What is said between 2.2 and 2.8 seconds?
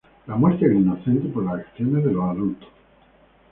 adultos.